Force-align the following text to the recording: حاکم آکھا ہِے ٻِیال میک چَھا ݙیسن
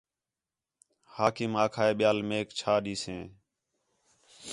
حاکم 1.15 1.51
آکھا 1.63 1.83
ہِے 1.87 1.93
ٻِیال 1.97 2.19
میک 2.29 2.47
چَھا 2.57 2.73
ݙیسن 2.83 3.19